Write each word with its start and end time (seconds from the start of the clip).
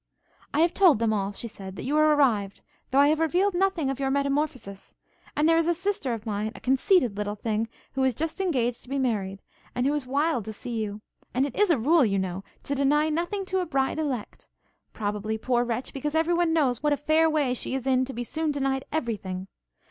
'I 0.55 0.61
have 0.61 0.73
told 0.73 0.97
them 0.97 1.13
all,' 1.13 1.31
she 1.31 1.47
said, 1.47 1.75
'that 1.75 1.83
you 1.83 1.95
are 1.95 2.15
arrived, 2.15 2.63
though 2.89 2.97
I 2.97 3.09
have 3.09 3.19
revealed 3.19 3.53
nothing 3.53 3.91
of 3.91 3.99
your 3.99 4.09
metamorphosis; 4.09 4.95
and 5.37 5.47
there 5.47 5.57
is 5.57 5.67
a 5.67 5.75
sister 5.75 6.15
of 6.15 6.25
mine, 6.25 6.51
a 6.55 6.59
conceited 6.59 7.17
little 7.17 7.35
thing, 7.35 7.69
who 7.93 8.03
is 8.03 8.15
just 8.15 8.41
engaged 8.41 8.81
to 8.81 8.89
be 8.89 8.97
married, 8.97 9.43
and 9.75 9.85
who 9.85 9.93
is 9.93 10.07
wild 10.07 10.45
to 10.45 10.53
see 10.53 10.71
you; 10.81 11.01
and 11.35 11.45
it 11.45 11.55
is 11.55 11.69
a 11.69 11.77
rule, 11.77 12.03
you 12.03 12.17
know, 12.17 12.43
to 12.63 12.73
deny 12.73 13.09
nothing 13.09 13.45
to 13.45 13.59
a 13.59 13.65
bride 13.67 13.99
elect; 13.99 14.49
probably, 14.91 15.37
poor 15.37 15.63
wretch, 15.63 15.93
because 15.93 16.15
every 16.15 16.33
one 16.33 16.51
knows 16.51 16.81
what 16.81 16.93
a 16.93 16.97
fair 16.97 17.29
way 17.29 17.53
she 17.53 17.75
is 17.75 17.85
in 17.85 18.03
to 18.05 18.13
be 18.13 18.23
soon 18.23 18.49
denied 18.49 18.83
every 18.91 19.17
thing! 19.17 19.45